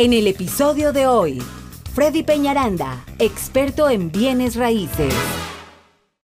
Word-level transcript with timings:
En 0.00 0.14
el 0.14 0.28
episodio 0.28 0.94
de 0.94 1.06
hoy, 1.06 1.42
Freddy 1.92 2.22
Peñaranda, 2.22 3.04
experto 3.18 3.90
en 3.90 4.10
bienes 4.10 4.54
raíces. 4.54 5.12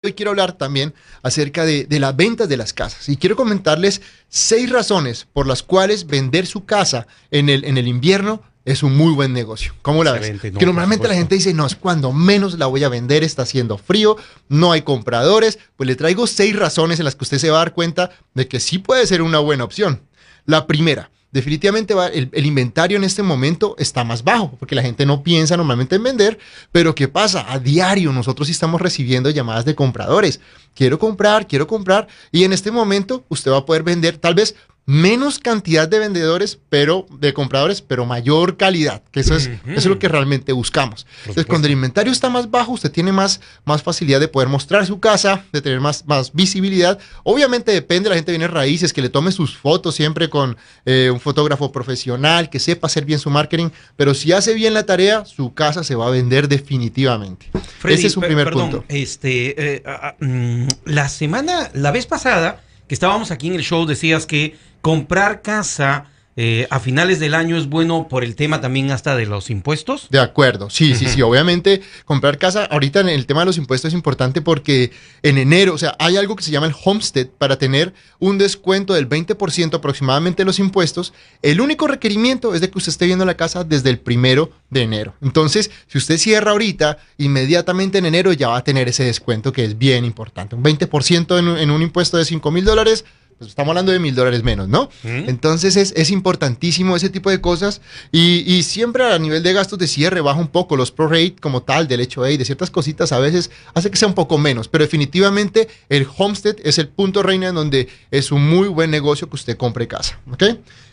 Hoy 0.01 0.13
quiero 0.13 0.31
hablar 0.31 0.53
también 0.53 0.93
acerca 1.21 1.65
de, 1.65 1.85
las 1.99 2.15
ventas 2.15 2.47
de 2.47 2.55
las 2.55 2.71
casas 2.71 3.09
y 3.09 3.17
quiero 3.17 3.35
comentarles 3.35 4.01
seis 4.29 4.69
razones 4.69 5.27
por 5.33 5.47
las 5.47 5.63
cuales 5.63 6.07
vender 6.07 6.45
su 6.45 6.63
casa 6.63 7.07
en 7.29 7.49
el, 7.49 7.65
en 7.65 7.77
el 7.77 7.89
invierno 7.89 8.41
es 8.63 8.83
un 8.83 8.95
muy 8.95 9.11
buen 9.11 9.33
negocio. 9.33 9.75
¿Cómo 9.81 10.01
la 10.01 10.13
ves? 10.13 10.39
que 10.39 10.65
normalmente 10.65 11.09
la 11.09 11.15
gente 11.15 11.35
dice, 11.35 11.53
no, 11.53 11.65
es 11.65 11.75
cuando 11.75 12.13
menos 12.13 12.57
la 12.57 12.67
voy 12.67 12.85
a 12.85 12.89
vender, 12.89 13.25
está 13.25 13.41
haciendo 13.41 13.77
frío, 13.77 14.15
no 14.47 14.71
hay 14.71 14.83
compradores. 14.83 15.59
Pues 15.75 15.87
le 15.87 15.97
traigo 15.97 16.25
seis 16.25 16.55
razones 16.55 16.99
en 16.99 17.03
las 17.03 17.15
que 17.15 17.25
usted 17.25 17.37
se 17.37 17.49
va 17.49 17.57
a 17.57 17.65
dar 17.65 17.73
cuenta 17.73 18.11
de 18.33 18.47
que 18.47 18.61
sí 18.61 18.77
puede 18.77 19.05
ser 19.05 19.21
una 19.21 19.39
buena 19.39 19.65
opción. 19.65 20.03
La 20.45 20.67
primera, 20.67 21.11
definitivamente 21.37 21.93
va, 21.93 22.07
el, 22.07 22.45
inventario 22.45 22.97
en 22.97 23.03
este 23.03 23.21
momento 23.21 23.75
está 23.77 24.03
más 24.03 24.23
bajo, 24.23 24.51
porque 24.59 24.73
la 24.73 24.81
gente 24.81 25.05
no 25.05 25.21
piensa 25.21 25.55
normalmente 25.55 25.95
en 25.95 26.03
vender, 26.03 26.39
pero 26.71 26.95
¿qué 26.95 27.07
pasa? 27.07 27.45
A 27.47 27.59
diario 27.59 28.11
nosotros 28.11 28.49
estamos 28.49 28.81
recibiendo 28.81 29.29
llamadas 29.29 29.63
de 29.63 29.75
compradores. 29.75 30.39
Quiero 30.73 30.97
comprar, 30.97 31.47
quiero 31.47 31.67
comprar, 31.67 32.07
y 32.31 32.43
en 32.43 32.53
este 32.53 32.71
momento 32.71 33.23
usted 33.29 33.51
va 33.51 33.57
a 33.57 33.65
poder 33.65 33.83
vender 33.83 34.17
tal 34.17 34.33
vez 34.33 34.55
menos 34.87 35.37
cantidad 35.37 35.85
de 35.85 35.99
vendedores, 35.99 36.57
pero 36.69 37.05
de 37.19 37.33
compradores, 37.33 37.81
pero 37.81 38.05
mayor 38.05 38.55
calidad, 38.55 39.03
que 39.11 39.19
eso 39.19 39.35
es, 39.35 39.47
eso 39.47 39.59
es 39.75 39.85
lo 39.85 39.99
que 39.99 40.07
realmente 40.07 40.53
buscamos. 40.53 41.05
Entonces, 41.23 41.45
cuando 41.45 41.67
el 41.67 41.73
inventario 41.73 42.09
está 42.09 42.29
más 42.29 42.49
bajo, 42.49 42.71
usted 42.71 42.89
tiene 42.89 43.11
más, 43.11 43.41
más 43.65 43.83
facilidad 43.83 44.21
de 44.21 44.29
poder 44.29 44.47
mostrar 44.47 44.85
su 44.85 45.01
casa, 45.01 45.43
de 45.51 45.61
tener 45.61 45.81
más, 45.81 46.07
más 46.07 46.31
visibilidad. 46.31 46.97
Obviamente 47.23 47.73
depende, 47.73 48.07
la 48.07 48.15
gente 48.15 48.31
viene 48.31 48.47
raíces, 48.47 48.93
que 48.93 49.01
le 49.01 49.09
tome 49.09 49.33
sus 49.33 49.57
fotos 49.57 49.93
siempre 49.93 50.29
con 50.29 50.55
eh, 50.85 51.09
un 51.11 51.19
fotógrafo 51.19 51.69
profesional, 51.69 52.49
que 52.49 52.59
sepa 52.59 52.87
hacer 52.87 53.03
bien 53.03 53.19
su 53.19 53.29
marketing, 53.29 53.71
pero 53.97 54.13
si 54.13 54.31
hace 54.31 54.53
bien 54.53 54.73
la 54.73 54.85
tarea, 54.85 55.25
su 55.25 55.53
casa 55.53 55.83
se 55.83 55.95
va 55.95 56.07
a 56.07 56.11
vender 56.11 56.47
definitivamente. 56.47 57.47
Ese 57.83 58.07
es 58.07 58.15
un 58.15 58.23
primer 58.23 58.51
punto. 58.51 58.85
Este, 58.87 59.75
eh, 59.75 59.83
ah, 59.85 59.99
ah, 60.01 60.15
mm, 60.21 60.67
la 60.85 61.09
semana, 61.09 61.71
la 61.73 61.91
vez 61.91 62.05
pasada, 62.05 62.61
que 62.87 62.93
estábamos 62.93 63.31
aquí 63.31 63.47
en 63.47 63.55
el 63.55 63.63
show, 63.63 63.85
decías 63.85 64.25
que 64.25 64.55
comprar 64.81 65.41
casa 65.41 66.05
eh, 66.39 66.67
a 66.69 66.79
finales 66.79 67.19
del 67.19 67.33
año 67.33 67.57
es 67.57 67.67
bueno 67.67 68.07
por 68.07 68.23
el 68.23 68.35
tema 68.35 68.61
también 68.61 68.91
hasta 68.91 69.15
de 69.15 69.25
los 69.25 69.49
impuestos. 69.49 70.05
De 70.11 70.19
acuerdo, 70.19 70.69
sí, 70.69 70.93
sí, 70.93 71.07
sí. 71.07 71.23
Obviamente 71.23 71.81
comprar 72.05 72.37
casa, 72.37 72.65
ahorita 72.65 72.99
en 72.99 73.09
el 73.09 73.25
tema 73.25 73.39
de 73.39 73.47
los 73.47 73.57
impuestos 73.57 73.89
es 73.89 73.95
importante 73.95 74.43
porque 74.43 74.91
en 75.23 75.39
enero, 75.39 75.73
o 75.73 75.79
sea, 75.79 75.95
hay 75.97 76.15
algo 76.15 76.35
que 76.35 76.43
se 76.43 76.51
llama 76.51 76.67
el 76.67 76.75
homestead 76.85 77.25
para 77.39 77.57
tener 77.57 77.91
un 78.19 78.37
descuento 78.37 78.93
del 78.93 79.09
20% 79.09 79.73
aproximadamente 79.73 80.43
de 80.43 80.45
los 80.45 80.59
impuestos. 80.59 81.11
El 81.41 81.59
único 81.59 81.87
requerimiento 81.87 82.53
es 82.53 82.61
de 82.61 82.69
que 82.69 82.77
usted 82.77 82.91
esté 82.91 83.07
viendo 83.07 83.25
la 83.25 83.35
casa 83.35 83.63
desde 83.63 83.89
el 83.89 83.97
primero 83.97 84.51
de 84.69 84.83
enero. 84.83 85.15
Entonces, 85.23 85.71
si 85.87 85.97
usted 85.97 86.19
cierra 86.19 86.51
ahorita, 86.51 86.99
inmediatamente 87.17 87.97
en 87.97 88.05
enero 88.05 88.31
ya 88.31 88.49
va 88.49 88.57
a 88.57 88.63
tener 88.63 88.87
ese 88.87 89.03
descuento 89.03 89.51
que 89.51 89.65
es 89.65 89.79
bien 89.79 90.05
importante. 90.05 90.55
Un 90.55 90.63
20% 90.63 91.39
en, 91.39 91.57
en 91.57 91.71
un 91.71 91.81
impuesto 91.81 92.17
de 92.17 92.25
5 92.25 92.51
mil 92.51 92.63
dólares 92.63 93.05
pues 93.37 93.49
estamos 93.49 93.69
hablando 93.69 93.91
de 93.91 93.99
mil 93.99 94.15
dólares 94.15 94.43
menos, 94.43 94.67
¿no? 94.67 94.89
Entonces 95.03 95.75
es, 95.75 96.09
importantísimo 96.09 96.95
ese 96.95 97.09
tipo 97.09 97.29
de 97.29 97.39
cosas 97.41 97.81
y, 98.11 98.63
siempre 98.63 99.03
a 99.03 99.19
nivel 99.19 99.43
de 99.43 99.53
gastos 99.53 99.77
de 99.77 99.87
cierre 99.87 100.21
baja 100.21 100.39
un 100.39 100.47
poco 100.47 100.75
los 100.75 100.91
pro 100.91 101.07
rate 101.07 101.35
como 101.39 101.61
tal 101.61 101.87
del 101.87 101.99
hecho 101.99 102.23
de 102.23 102.43
ciertas 102.43 102.71
cositas 102.71 103.11
a 103.11 103.19
veces 103.19 103.51
hace 103.73 103.91
que 103.91 103.97
sea 103.97 104.07
un 104.07 104.15
poco 104.15 104.37
menos, 104.37 104.67
pero 104.67 104.83
definitivamente 104.83 105.67
el 105.89 106.07
homestead 106.17 106.55
es 106.63 106.79
el 106.79 106.87
punto 106.87 107.21
reina 107.21 107.49
en 107.49 107.55
donde 107.55 107.87
es 108.09 108.31
un 108.31 108.47
muy 108.47 108.67
buen 108.67 108.89
negocio 108.89 109.29
que 109.29 109.35
usted 109.35 109.57
compre 109.57 109.87
casa, 109.87 110.19
¿ok? 110.31 110.43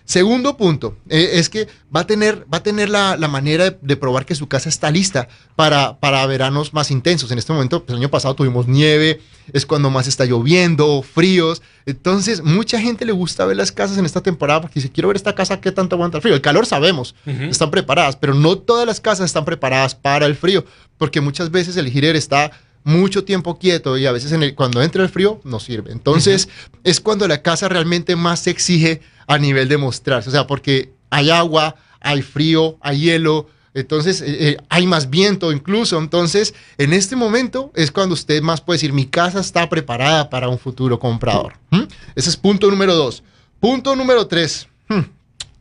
Segundo 0.05 0.59
punto, 0.59 0.99
eh, 1.09 1.31
es 1.35 1.49
que 1.49 1.67
va 1.95 2.01
a 2.01 2.07
tener, 2.07 2.45
va 2.53 2.59
a 2.59 2.63
tener 2.63 2.91
la, 2.91 3.17
manera 3.29 3.71
de, 3.71 3.97
probar 3.97 4.27
que 4.27 4.35
su 4.35 4.49
casa 4.49 4.69
está 4.69 4.91
lista 4.91 5.29
para, 5.57 5.99
para 5.99 6.27
veranos 6.27 6.75
más 6.75 6.91
intensos. 6.91 7.31
En 7.31 7.39
este 7.39 7.55
momento, 7.55 7.83
pues, 7.83 7.95
el 7.95 8.03
año 8.03 8.11
pasado 8.11 8.35
tuvimos 8.35 8.69
nieve, 8.69 9.21
es 9.53 9.65
cuando 9.65 9.89
más 9.89 10.07
está 10.07 10.27
lloviendo, 10.27 11.03
fríos. 11.03 11.63
Entonces, 11.87 12.43
mucha 12.43 12.79
gente 12.79 13.07
le 13.07 13.13
gusta 13.13 13.47
ver 13.47 13.57
las 13.57 13.73
casas 13.73 13.97
en 13.97 14.05
esta 14.05 14.21
temporada 14.21 14.61
porque 14.61 14.75
dice, 14.75 14.93
quiero 14.93 15.09
ver 15.09 15.17
esta 15.17 15.35
casa, 15.35 15.61
¿qué 15.63 15.73
tanto 15.73 15.97
aguanta 15.97 16.19
el 16.19 16.23
frío? 16.23 16.35
El 16.35 16.43
calor 16.43 16.67
sabemos, 16.67 17.15
están 17.25 17.71
preparadas, 17.71 18.17
pero 18.17 18.35
no 18.35 18.59
todas 18.59 18.87
las 18.87 19.01
casas 19.01 19.25
están 19.25 19.47
preparadas 19.47 19.95
para 19.95 20.27
el 20.27 20.37
frío, 20.37 20.67
porque 20.99 21.23
muchas 21.23 21.51
veces 21.51 21.79
el 21.79 21.91
girer 21.91 22.15
está 22.15 22.53
mucho 22.85 23.25
tiempo 23.25 23.59
quieto 23.59 23.99
y 23.99 24.07
a 24.07 24.13
veces 24.13 24.31
en 24.33 24.43
el, 24.43 24.55
cuando 24.55 24.83
entra 24.83 25.03
el 25.03 25.09
frío 25.09 25.41
no 25.43 25.59
sirve. 25.59 25.91
Entonces, 25.91 26.49
es 26.85 27.01
cuando 27.01 27.27
la 27.27 27.43
casa 27.43 27.69
realmente 27.69 28.15
más 28.15 28.41
se 28.41 28.51
exige 28.51 29.01
a 29.27 29.39
nivel 29.39 29.69
de 29.69 29.79
mostrarse, 29.79 30.29
o 30.29 30.33
sea, 30.33 30.47
porque 30.47 30.93
hay 31.11 31.31
agua, 31.31 31.77
hay 32.01 32.23
frío, 32.23 32.77
hay 32.81 33.01
hielo, 33.01 33.49
entonces 33.73 34.21
eh, 34.21 34.51
eh, 34.51 34.57
hay 34.69 34.87
más 34.87 35.11
viento 35.11 35.51
incluso. 35.51 35.99
Entonces, 35.99 36.55
en 36.79 36.93
este 36.93 37.17
momento 37.17 37.73
es 37.75 37.91
cuando 37.91 38.15
usted 38.15 38.41
más 38.43 38.61
puede 38.61 38.77
decir, 38.77 38.93
mi 38.93 39.07
casa 39.07 39.41
está 39.41 39.69
preparada 39.69 40.31
para 40.31 40.49
un 40.49 40.59
futuro 40.59 40.99
comprador. 40.99 41.55
¿Mm? 41.71 41.83
Ese 42.15 42.29
es 42.31 42.37
punto 42.37 42.71
número 42.71 42.95
dos. 42.95 43.23
Punto 43.59 43.97
número 43.97 44.27
tres. 44.27 44.69
Hmm, 44.89 45.01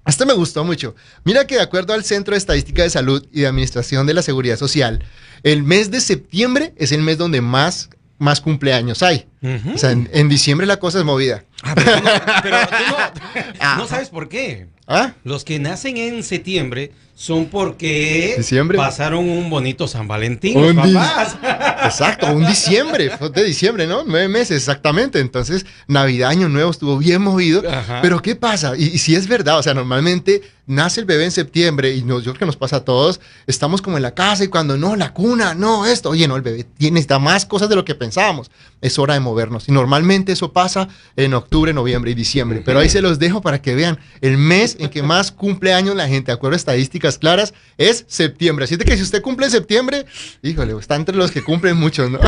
este 0.06 0.26
me 0.26 0.34
gustó 0.34 0.64
mucho. 0.64 0.96
Mira 1.24 1.48
que 1.48 1.56
de 1.56 1.62
acuerdo 1.62 1.94
al 1.94 2.04
Centro 2.04 2.34
de 2.34 2.38
Estadística 2.38 2.84
de 2.84 2.90
Salud 2.90 3.26
y 3.32 3.42
de 3.42 3.48
Administración 3.48 4.06
de 4.06 4.14
la 4.14 4.22
Seguridad 4.22 4.58
Social, 4.58 5.04
el 5.44 5.64
mes 5.64 5.92
de 5.92 6.02
septiembre 6.02 6.74
es 6.78 6.92
el 6.92 7.02
mes 7.02 7.18
donde 7.18 7.42
más, 7.42 7.90
más 8.18 8.42
cumpleaños 8.42 9.04
hay. 9.04 9.28
O 9.74 9.78
sea, 9.78 9.92
en, 9.92 10.30
diciembre 10.30 10.66
la 10.66 10.78
cosa 10.78 11.00
es 11.00 11.06
movida. 11.06 11.44
Ah, 11.64 11.76
pero, 11.76 12.58
no, 12.58 12.64
ah. 13.60 13.86
sabes 13.88 14.10
por 14.10 14.30
qué. 14.30 14.68
¿Ah? 14.88 15.14
Los 15.24 15.44
que 15.44 15.60
nacen 15.60 15.98
en 15.98 16.24
septiembre 16.24 16.92
son 17.16 17.46
porque 17.46 18.44
pasaron 18.76 19.30
un 19.30 19.50
bonito 19.50 19.88
San 19.88 20.08
Valentín. 20.08 20.58
Exacto, 21.84 22.34
un 22.34 22.46
diciembre, 22.46 23.12
de 23.34 23.44
diciembre, 23.44 23.86
¿no? 23.86 24.04
Nueve 24.04 24.28
meses, 24.28 24.58
exactamente. 24.58 25.20
Entonces, 25.20 25.66
Navidad, 25.88 26.32
Año 26.32 26.50
Nuevo 26.50 26.72
estuvo 26.72 26.98
bien 26.98 27.22
movido. 27.22 27.62
Pero 28.02 28.22
¿qué 28.22 28.36
pasa? 28.36 28.76
Y, 28.76 28.98
si 28.98 29.16
es 29.16 29.28
verdad, 29.28 29.60
o 29.60 29.64
sea, 29.64 29.74
normalmente 29.74 30.42
nace 30.66 31.02
el 31.02 31.06
bebé 31.06 31.26
en 31.26 31.32
septiembre 31.32 31.94
y 31.94 32.04
nos, 32.04 32.24
yo 32.24 32.32
creo 32.32 32.40
que 32.40 32.46
nos 32.46 32.56
pasa 32.56 32.78
a 32.78 32.86
todos, 32.86 33.20
estamos 33.48 33.82
como 33.82 33.98
en 33.98 34.04
la 34.04 34.14
casa 34.14 34.46
y 34.46 34.48
cuando 34.48 34.78
no, 34.78 34.96
la 34.96 35.14
cuna, 35.14 35.54
no, 35.54 35.86
esto, 35.86 36.10
oye, 36.10 36.26
no, 36.26 36.38
el 36.38 36.42
bebé 36.42 36.64
tiene 36.64 37.06
más 37.20 37.46
cosas 37.46 37.68
de 37.68 37.76
lo 37.76 37.84
que 37.84 37.96
pensábamos. 37.96 38.50
Es 38.82 38.98
hora 38.98 39.14
de 39.14 39.20
movernos. 39.20 39.68
Y 39.68 39.72
normalmente 39.72 40.32
eso 40.32 40.52
pasa 40.52 40.88
en 41.16 41.34
octubre, 41.34 41.74
noviembre 41.74 42.12
y 42.12 42.16
diciembre. 42.16 42.62
Pero 42.66 42.80
ahí 42.80 42.90
se 42.90 43.02
los 43.02 43.20
dejo 43.20 43.42
para 43.42 43.62
que 43.62 43.76
vean 43.76 44.00
el 44.22 44.38
mes 44.38 44.78
en 44.80 44.90
que 44.90 45.04
más 45.04 45.32
cumple 45.32 45.74
años 45.74 45.96
la 45.96 46.08
gente, 46.08 46.32
de 46.32 46.34
acuerdo 46.34 46.56
a 46.56 46.58
estadísticas 46.58 47.03
claras, 47.20 47.54
es 47.78 48.06
septiembre. 48.08 48.66
Así 48.66 48.78
que 48.78 48.98
si 48.98 49.04
usted 49.04 49.22
cumple 49.22 49.46
en 49.46 49.52
septiembre, 49.52 50.06
híjole, 50.42 50.74
está 50.80 50.96
entre 50.96 51.16
los 51.16 51.32
que 51.32 51.44
cumplen 51.44 51.78
muchos, 51.78 52.10
¿no? 52.10 52.20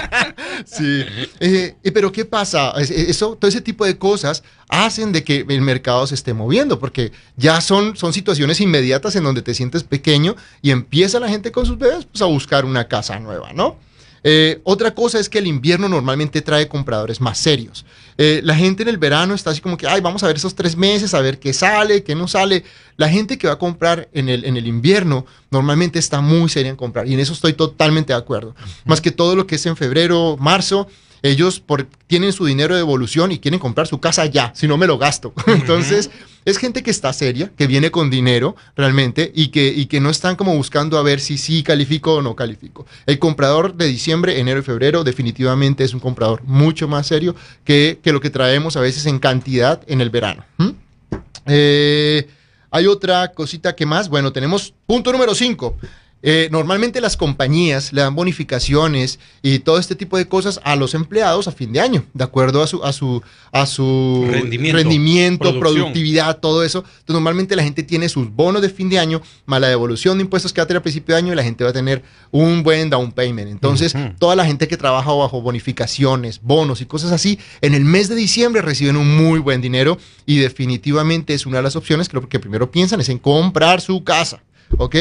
sí. 0.64 1.04
Eh, 1.40 1.74
pero 1.92 2.12
¿qué 2.12 2.24
pasa? 2.24 2.72
Eso, 2.78 3.36
todo 3.36 3.48
ese 3.48 3.60
tipo 3.60 3.84
de 3.84 3.98
cosas 3.98 4.42
hacen 4.68 5.12
de 5.12 5.24
que 5.24 5.44
el 5.48 5.60
mercado 5.62 6.06
se 6.06 6.14
esté 6.14 6.34
moviendo, 6.34 6.78
porque 6.78 7.12
ya 7.36 7.60
son, 7.60 7.96
son 7.96 8.12
situaciones 8.12 8.60
inmediatas 8.60 9.16
en 9.16 9.24
donde 9.24 9.42
te 9.42 9.54
sientes 9.54 9.82
pequeño 9.82 10.36
y 10.62 10.70
empieza 10.70 11.20
la 11.20 11.28
gente 11.28 11.52
con 11.52 11.66
sus 11.66 11.78
bebés 11.78 12.04
pues, 12.04 12.22
a 12.22 12.26
buscar 12.26 12.64
una 12.64 12.86
casa 12.88 13.18
nueva, 13.18 13.52
¿no? 13.52 13.76
Eh, 14.22 14.60
otra 14.64 14.94
cosa 14.94 15.18
es 15.18 15.28
que 15.28 15.38
el 15.38 15.46
invierno 15.46 15.88
normalmente 15.88 16.42
trae 16.42 16.68
compradores 16.68 17.20
más 17.20 17.38
serios. 17.38 17.84
Eh, 18.18 18.40
la 18.44 18.54
gente 18.54 18.82
en 18.82 18.88
el 18.88 18.98
verano 18.98 19.34
está 19.34 19.50
así 19.50 19.60
como 19.60 19.76
que, 19.76 19.86
ay, 19.86 20.00
vamos 20.00 20.22
a 20.22 20.26
ver 20.26 20.36
esos 20.36 20.54
tres 20.54 20.76
meses, 20.76 21.14
a 21.14 21.20
ver 21.20 21.38
qué 21.38 21.52
sale, 21.52 22.02
qué 22.02 22.14
no 22.14 22.28
sale. 22.28 22.64
La 22.96 23.08
gente 23.08 23.38
que 23.38 23.46
va 23.46 23.54
a 23.54 23.58
comprar 23.58 24.08
en 24.12 24.28
el, 24.28 24.44
en 24.44 24.56
el 24.56 24.66
invierno 24.66 25.24
normalmente 25.50 25.98
está 25.98 26.20
muy 26.20 26.50
seria 26.50 26.70
en 26.70 26.76
comprar 26.76 27.08
y 27.08 27.14
en 27.14 27.20
eso 27.20 27.32
estoy 27.32 27.54
totalmente 27.54 28.12
de 28.12 28.18
acuerdo. 28.18 28.54
Más 28.84 29.00
que 29.00 29.10
todo 29.10 29.36
lo 29.36 29.46
que 29.46 29.54
es 29.54 29.64
en 29.64 29.76
febrero, 29.76 30.36
marzo, 30.38 30.86
ellos 31.22 31.60
por, 31.60 31.86
tienen 32.06 32.32
su 32.32 32.44
dinero 32.44 32.74
de 32.74 32.80
devolución 32.80 33.32
y 33.32 33.38
quieren 33.38 33.60
comprar 33.60 33.86
su 33.86 34.00
casa 34.00 34.26
ya, 34.26 34.52
si 34.54 34.66
no 34.68 34.76
me 34.76 34.86
lo 34.86 34.98
gasto. 34.98 35.32
Entonces, 35.46 36.10
es 36.44 36.58
gente 36.58 36.82
que 36.82 36.90
está 36.90 37.12
seria, 37.12 37.50
que 37.56 37.66
viene 37.66 37.90
con 37.90 38.10
dinero 38.10 38.56
realmente 38.76 39.30
y 39.34 39.48
que, 39.48 39.68
y 39.68 39.86
que 39.86 40.00
no 40.00 40.10
están 40.10 40.36
como 40.36 40.54
buscando 40.54 40.98
a 40.98 41.02
ver 41.02 41.20
si 41.20 41.38
sí 41.38 41.62
califico 41.62 42.14
o 42.14 42.22
no 42.22 42.34
califico. 42.34 42.86
El 43.06 43.18
comprador 43.18 43.74
de 43.74 43.86
diciembre, 43.86 44.38
enero 44.38 44.60
y 44.60 44.62
febrero 44.62 45.04
definitivamente 45.04 45.84
es 45.84 45.94
un 45.94 46.00
comprador 46.00 46.42
mucho 46.44 46.88
más 46.88 47.06
serio 47.06 47.34
que, 47.64 47.98
lo 48.04 48.20
que 48.20 48.30
traemos 48.30 48.76
a 48.76 48.80
veces 48.80 49.06
en 49.06 49.18
cantidad 49.18 49.82
en 49.86 50.00
el 50.00 50.10
verano. 50.10 50.44
Eh, 51.46 52.28
hay 52.70 52.86
otra 52.86 53.32
cosita 53.32 53.74
que 53.74 53.86
más. 53.86 54.08
Bueno, 54.08 54.32
tenemos 54.32 54.74
punto 54.86 55.12
número 55.12 55.34
5. 55.34 55.76
Eh, 56.22 56.48
normalmente 56.50 57.00
las 57.00 57.16
compañías 57.16 57.92
le 57.92 58.02
dan 58.02 58.14
bonificaciones 58.14 59.18
y 59.42 59.60
todo 59.60 59.78
este 59.78 59.94
tipo 59.94 60.18
de 60.18 60.28
cosas 60.28 60.60
a 60.64 60.76
los 60.76 60.94
empleados 60.94 61.48
a 61.48 61.52
fin 61.52 61.72
de 61.72 61.80
año, 61.80 62.04
de 62.12 62.24
acuerdo 62.24 62.62
a 62.62 62.66
su, 62.66 62.84
a 62.84 62.92
su, 62.92 63.22
a 63.52 63.64
su 63.64 64.26
rendimiento, 64.30 65.58
productividad, 65.58 66.38
todo 66.38 66.62
eso. 66.62 66.80
Entonces, 66.80 67.14
normalmente 67.14 67.56
la 67.56 67.62
gente 67.62 67.82
tiene 67.82 68.08
sus 68.08 68.30
bonos 68.30 68.60
de 68.60 68.68
fin 68.68 68.90
de 68.90 68.98
año, 68.98 69.22
más 69.46 69.60
la 69.60 69.68
devolución 69.68 70.18
de 70.18 70.24
impuestos 70.24 70.52
que 70.52 70.60
va 70.60 70.64
a 70.64 70.66
tener 70.66 70.80
a 70.80 70.82
principio 70.82 71.14
de 71.14 71.20
año 71.20 71.32
y 71.32 71.36
la 71.36 71.42
gente 71.42 71.64
va 71.64 71.70
a 71.70 71.72
tener 71.72 72.02
un 72.30 72.62
buen 72.62 72.90
down 72.90 73.12
payment. 73.12 73.48
Entonces, 73.50 73.94
toda 74.18 74.36
la 74.36 74.44
gente 74.44 74.68
que 74.68 74.76
trabaja 74.76 75.12
bajo 75.12 75.40
bonificaciones, 75.40 76.40
bonos 76.42 76.82
y 76.82 76.86
cosas 76.86 77.12
así, 77.12 77.38
en 77.62 77.74
el 77.74 77.84
mes 77.84 78.08
de 78.08 78.14
diciembre 78.14 78.60
reciben 78.60 78.96
un 78.96 79.16
muy 79.16 79.38
buen 79.38 79.60
dinero 79.60 79.98
y 80.26 80.36
definitivamente 80.36 81.32
es 81.32 81.46
una 81.46 81.58
de 81.58 81.62
las 81.62 81.76
opciones 81.76 82.08
que 82.08 82.16
lo 82.16 82.28
que 82.28 82.38
primero 82.38 82.70
piensan 82.70 83.00
es 83.00 83.08
en 83.08 83.18
comprar 83.18 83.80
su 83.80 84.04
casa. 84.04 84.42
¿Ok? 84.78 84.96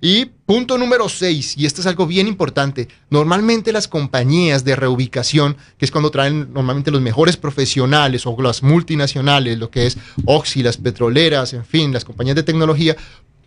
Y 0.00 0.24
punto 0.24 0.78
número 0.78 1.08
6, 1.08 1.56
y 1.58 1.66
esto 1.66 1.82
es 1.82 1.86
algo 1.86 2.06
bien 2.06 2.26
importante, 2.26 2.88
normalmente 3.10 3.72
las 3.72 3.86
compañías 3.86 4.64
de 4.64 4.74
reubicación, 4.74 5.56
que 5.76 5.84
es 5.84 5.90
cuando 5.90 6.10
traen 6.10 6.52
normalmente 6.52 6.90
los 6.90 7.02
mejores 7.02 7.36
profesionales 7.36 8.26
o 8.26 8.36
las 8.40 8.62
multinacionales, 8.62 9.58
lo 9.58 9.70
que 9.70 9.86
es 9.86 9.98
Oxy, 10.24 10.62
las 10.62 10.78
petroleras, 10.78 11.52
en 11.52 11.64
fin, 11.64 11.92
las 11.92 12.04
compañías 12.04 12.36
de 12.36 12.42
tecnología, 12.42 12.96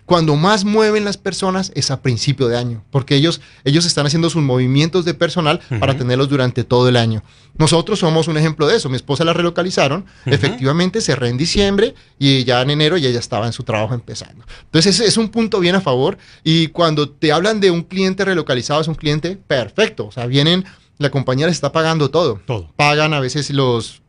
cuando 0.06 0.36
más 0.36 0.66
mueven 0.66 1.06
las 1.06 1.18
personas 1.18 1.72
es 1.76 1.92
a 1.92 2.02
principio 2.02 2.48
de 2.48 2.58
año, 2.58 2.84
porque 2.92 3.16
ellos, 3.16 3.42
ellos 3.64 3.86
están 3.86 4.06
haciendo 4.06 4.30
sus 4.30 4.42
movimientos 4.42 5.06
de 5.06 5.14
personal 5.14 5.62
para 5.80 5.98
tenerlos 5.98 6.30
durante 6.30 6.64
todo 6.64 6.90
el 6.90 6.98
año. 6.98 7.24
Nosotros 7.58 8.00
somos 8.00 8.28
un 8.28 8.38
ejemplo 8.38 8.68
de 8.68 8.76
eso. 8.76 8.90
Mi 8.90 8.96
esposa 8.96 9.24
la 9.24 9.34
relocalizaron, 9.34 10.06
efectivamente 10.26 11.02
cerré 11.02 11.30
en 11.30 11.38
diciembre 11.38 11.96
y 12.20 12.44
ya 12.44 12.62
en 12.62 12.72
enero 12.72 12.98
ya 12.98 13.10
ella 13.10 13.20
estaba 13.20 13.46
en 13.46 13.54
su 13.54 13.64
trabajo 13.64 13.94
empezando. 13.94 14.46
Entonces 14.66 15.00
es, 15.00 15.08
es 15.08 15.18
un 15.18 15.30
punto 15.30 15.60
bien 15.60 15.76
a 15.76 15.82
favor 15.82 16.18
y 16.44 16.68
cuando 16.68 17.10
te 17.10 17.32
hablan 17.32 17.60
de 17.60 17.72
un 17.72 17.84
cliente 17.84 18.26
relocalizado 18.26 18.82
es 18.82 18.88
un 18.88 18.96
cliente 18.96 19.36
perfecto, 19.36 20.08
o 20.08 20.12
sea, 20.12 20.26
vienen 20.26 20.66
la 21.00 21.10
compañía 21.10 21.48
les 21.48 21.56
está 21.56 21.72
pagando 21.72 22.10
todo. 22.10 22.40
Todo. 22.46 22.72
Pagan 22.76 23.14
a 23.14 23.20
veces 23.20 23.50
los 23.50 24.03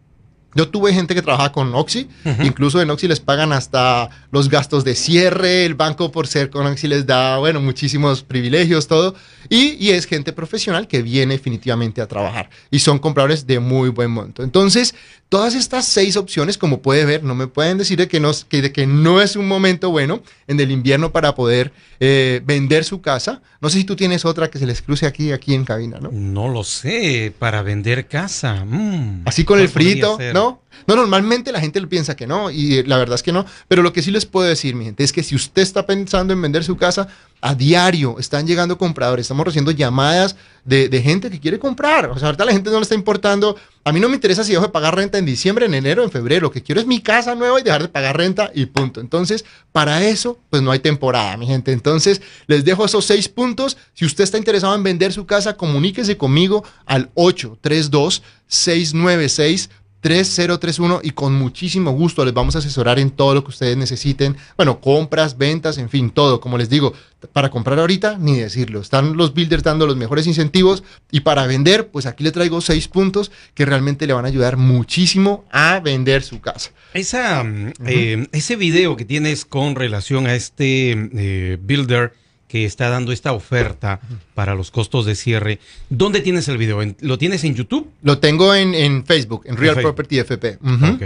yo 0.55 0.69
tuve 0.69 0.93
gente 0.93 1.15
que 1.15 1.23
trabajaba 1.23 1.53
con 1.53 1.75
Oxy, 1.75 2.09
incluso 2.43 2.81
en 2.81 2.91
Oxy 2.91 3.09
les 3.09 3.21
pagan 3.21 3.53
hasta 3.53 4.11
los 4.31 4.49
gastos 4.49 4.85
de 4.85 4.95
cierre, 4.95 5.65
el 5.65 5.75
banco 5.75 6.13
por 6.13 6.27
ser 6.27 6.51
con 6.51 6.67
Oxy 6.67 6.89
les 6.89 7.07
da, 7.07 7.39
bueno, 7.39 7.61
muchísimos 7.61 8.23
privilegios, 8.23 8.87
todo, 8.87 9.15
y, 9.49 9.91
es 9.91 10.07
gente 10.07 10.33
profesional 10.33 10.89
que 10.89 11.03
viene 11.03 11.35
definitivamente 11.35 12.01
a 12.01 12.09
trabajar 12.09 12.51
y 12.71 12.79
son 12.79 12.99
compradores 12.99 13.47
de 13.47 13.61
muy 13.61 13.91
buen 13.91 14.11
monto. 14.11 14.43
Entonces, 14.43 14.95
todas 15.35 15.57
estas 15.57 15.85
seis 15.87 16.17
opciones, 16.17 16.59
como 16.59 16.81
puede 16.81 17.05
ver, 17.05 17.25
no 17.25 17.35
me 17.35 17.49
pueden 17.49 17.77
decir 17.77 17.99
de 17.99 18.07
que 18.07 18.21
no, 18.21 18.31
que, 18.49 18.71
que 18.71 18.87
no 18.87 19.21
es 19.21 19.35
un 19.35 19.49
momento 19.49 19.91
bueno 19.91 20.23
en 20.47 20.61
el 20.61 20.71
invierno 20.71 21.11
para 21.11 21.35
poder 21.35 21.73
eh, 21.99 22.41
vender 22.45 22.85
su 22.85 23.01
casa. 23.01 23.43
No 23.61 23.69
sé 23.69 23.79
si 23.79 23.85
tú 23.85 23.97
tienes 23.97 24.25
otra 24.25 24.49
que 24.49 24.61
se 24.61 24.67
les 24.67 24.81
cruce 24.81 25.07
aquí, 25.07 25.33
aquí 25.33 25.53
en 25.53 25.65
cabina, 25.65 25.99
¿no? 26.01 26.13
No 26.13 26.47
lo 26.49 26.63
sé, 26.63 27.35
para 27.37 27.63
vender 27.63 28.07
casa. 28.07 28.65
Mm, 28.65 29.23
Así 29.25 29.43
con 29.45 29.59
el 29.59 29.69
frito, 29.69 30.19
¿no? 30.33 30.61
No, 30.87 30.95
normalmente 30.95 31.51
la 31.51 31.61
gente 31.61 31.85
piensa 31.89 32.15
que 32.15 32.29
no, 32.29 32.51
y 32.51 32.85
la 32.85 32.97
verdad 32.99 33.17
es 33.17 33.23
que 33.25 33.33
no. 33.33 33.45
Pero 33.67 33.83
lo 33.83 33.93
que 33.93 34.03
sí 34.03 34.13
les 34.13 34.27
puedo 34.27 34.47
decir, 34.47 34.77
mi 34.77 34.85
gente, 34.85 35.03
es 35.03 35.13
que 35.13 35.25
si 35.25 35.35
usted 35.35 35.63
está 35.63 35.85
pensando 35.85 36.33
en 36.33 36.43
vender 36.43 36.63
su 36.63 36.77
casa, 36.77 37.09
a 37.45 37.55
diario 37.55 38.19
están 38.19 38.47
llegando 38.47 38.79
compradores, 38.79 39.25
estamos 39.25 39.45
recibiendo 39.45 39.71
llamadas 39.71 40.35
de, 40.65 40.89
gente 41.03 41.31
que 41.31 41.39
quiere 41.39 41.59
comprar. 41.59 42.07
O 42.07 42.19
sea, 42.19 42.29
ahorita 42.29 42.47
la 42.47 42.53
gente 42.53 42.71
no 42.71 42.77
le 42.77 42.85
está 42.85 42.95
importando. 42.95 43.55
A 43.85 43.93
mí 43.93 44.01
no 44.01 44.09
me 44.09 44.15
interesa 44.15 44.45
si 44.45 44.53
dejo 44.53 44.65
de 44.65 44.71
pagar 44.71 44.97
renta 44.97 45.19
en 45.19 45.27
diciembre, 45.27 45.67
en 45.67 45.75
enero, 45.75 46.03
en 46.03 46.11
febrero. 46.11 46.45
Lo 46.45 46.51
que 46.51 46.63
quiero 46.63 46.81
es 46.81 46.87
mi 46.87 47.03
casa 47.03 47.35
nueva 47.35 47.61
y 47.61 47.63
dejar 47.63 47.83
de 47.83 47.89
pagar 47.89 48.17
renta 48.17 48.51
y 48.55 48.65
punto. 48.65 49.03
Entonces, 49.03 49.45
para 49.73 50.03
eso, 50.03 50.39
pues 50.49 50.63
no 50.63 50.71
hay 50.71 50.79
temporada, 50.79 51.37
mi 51.37 51.47
gente. 51.47 51.73
Entonces, 51.73 52.23
les 52.47 52.65
dejo 52.65 52.87
esos 52.87 53.05
seis 53.05 53.29
puntos. 53.29 53.77
Si 53.93 54.07
usted 54.07 54.25
está 54.25 54.39
interesado 54.39 54.75
en 54.75 54.83
vender 54.83 55.13
su 55.13 55.27
casa, 55.27 55.59
comuníquese 55.59 56.17
conmigo 56.17 56.65
al 56.87 57.11
832 57.13 58.23
696 58.47 59.69
3031 60.05 61.01
y 61.03 61.13
con 61.13 61.35
muchísimo 61.35 61.93
gusto 61.93 62.27
les 62.27 62.35
vamos 62.35 62.55
a 62.55 62.59
asesorar 62.59 62.99
en 62.99 63.11
todo 63.11 63.33
lo 63.33 63.43
que 63.43 63.49
ustedes 63.49 63.75
necesiten. 63.75 64.37
Bueno, 64.55 64.79
compras, 64.79 65.39
ventas, 65.39 65.79
en 65.79 65.89
fin, 65.89 66.11
todo. 66.11 66.41
Como 66.41 66.59
les 66.59 66.69
digo, 66.69 66.93
para 67.33 67.49
comprar 67.49 67.79
ahorita, 67.79 68.19
ni 68.19 68.37
decirlo. 68.37 68.83
Están 68.83 69.17
los 69.17 69.33
builders 69.33 69.63
dando 69.63 69.87
los 69.87 69.97
mejores 69.97 70.27
incentivos 70.27 70.83
y 71.11 71.21
para 71.21 71.47
vender, 71.47 71.89
pues 71.89 72.05
aquí 72.05 72.23
le 72.23 72.33
traigo 72.33 72.61
seis 72.61 72.87
puntos 72.87 73.33
que 73.55 73.65
realmente 73.65 74.07
le 74.07 74.13
van 74.13 74.27
a 74.27 74.29
ayudar 74.29 74.59
muchísimo 74.59 75.47
a 75.51 75.81
vender 75.81 76.23
su 76.23 76.43
casa. 76.43 76.73
Esa, 76.93 77.43
eh, 77.87 78.29
ese 78.33 78.57
video 78.57 78.97
que 78.97 79.07
tienes 79.07 79.47
con 79.47 79.75
relación 79.75 80.27
a 80.27 80.35
este 80.35 80.91
eh, 81.15 81.57
builder 81.63 82.13
que 82.55 82.65
está 82.65 82.89
dando 82.89 83.11
esta 83.11 83.33
oferta 83.33 83.99
para 84.33 84.55
los 84.55 84.71
costos 84.71 85.07
de 85.07 85.17
cierre. 85.17 85.59
¿Dónde 85.91 86.21
tienes 86.21 86.47
el 86.47 86.57
video? 86.57 86.79
¿Lo 87.01 87.19
tienes 87.19 87.43
en 87.43 87.57
YouTube? 87.57 87.91
Lo 88.01 88.19
tengo 88.19 88.55
en, 88.55 89.05
Facebook, 89.05 89.43
en 89.47 89.57
Real 89.57 89.75
Property 89.75 90.21
FP. 90.21 90.59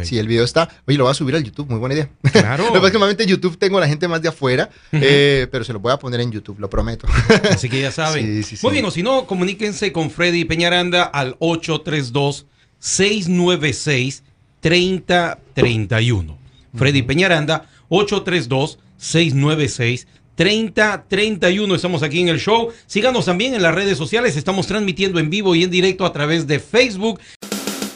Sí, 0.03 0.19
el 0.19 0.29
video 0.29 0.45
está. 0.45 0.69
Oye, 0.87 0.99
lo 0.99 1.05
voy 1.05 1.11
a 1.13 1.15
subir 1.15 1.35
al 1.37 1.43
YouTube, 1.43 1.71
muy 1.71 1.79
buena 1.79 1.95
idea. 1.95 2.11
Claro. 2.33 2.65
lo 2.75 2.83
que 2.83 2.91
normalmente 2.91 3.23
en 3.23 3.31
YouTube 3.31 3.57
tengo 3.57 3.79
a 3.79 3.81
la 3.81 3.89
gente 3.89 4.07
más 4.09 4.21
de 4.21 4.29
afuera, 4.29 4.69
eh, 4.93 5.47
pero 5.51 5.65
se 5.65 5.73
lo 5.73 5.81
voy 5.81 5.91
a 5.91 5.97
poner 5.99 6.21
en 6.21 6.31
YouTube, 6.31 6.59
lo 6.59 6.69
prometo. 6.69 7.09
Así 7.51 7.71
que 7.71 7.81
ya 7.81 7.93
saben. 7.93 8.45
muy 8.63 8.73
bien, 8.73 8.85
o 8.85 8.91
si 8.91 9.03
no, 9.03 9.25
comuníquense 9.25 9.91
con 9.91 10.11
Freddy 10.11 10.45
Peñaranda 10.45 11.05
al 11.05 11.35
832 11.39 12.45
696 12.79 14.23
3031. 14.61 16.37
Freddy 16.75 17.01
Peñaranda, 17.01 17.71
832 17.89 18.81
696 18.99 20.09
3031. 20.39 21.75
Estamos 21.75 22.05
aquí 22.05 22.21
en 22.21 22.29
el 22.29 22.39
show. 22.39 22.69
Síganos 22.87 23.25
también 23.25 23.55
en 23.55 23.63
las 23.63 23.75
redes 23.75 23.99
sociales. 23.99 24.37
Estamos 24.37 24.69
transmitiendo 24.69 25.19
en 25.19 25.31
vivo 25.31 25.57
y 25.57 25.65
en 25.65 25.71
directo 25.71 26.07
a 26.07 26.13
través 26.13 26.47
de 26.47 26.61
Facebook. 26.61 27.19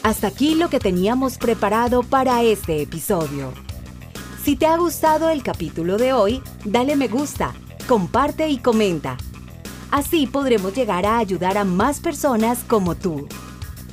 Hasta 0.03 0.27
aquí 0.27 0.55
lo 0.55 0.69
que 0.69 0.81
teníamos 0.81 1.37
preparado 1.37 2.03
para 2.03 2.43
este 2.43 2.81
episodio. 2.81 3.53
Si 4.43 4.57
te 4.57 4.65
ha 4.65 4.75
gustado 4.75 5.29
el 5.29 5.41
capítulo 5.41 5.95
de 5.97 6.11
hoy, 6.11 6.41
dale 6.65 6.97
me 6.97 7.07
gusta, 7.07 7.55
comparte 7.87 8.49
y 8.49 8.57
comenta. 8.57 9.15
Así 9.89 10.27
podremos 10.27 10.75
llegar 10.75 11.05
a 11.05 11.19
ayudar 11.19 11.57
a 11.57 11.63
más 11.63 12.01
personas 12.01 12.59
como 12.67 12.95
tú. 12.95 13.29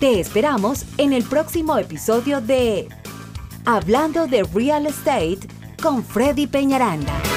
Te 0.01 0.19
esperamos 0.19 0.87
en 0.99 1.13
el 1.13 1.23
próximo 1.23 1.79
episodio 1.79 2.41
de 2.41 2.89
Hablando 3.65 4.27
de 4.27 4.43
Real 4.43 4.87
Estate 4.87 5.39
con 5.81 6.03
Freddy 6.03 6.49
Peñaranda. 6.49 7.30